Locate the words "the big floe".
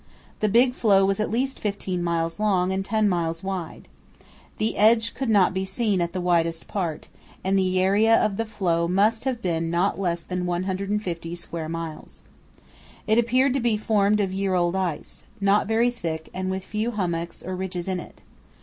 0.39-1.05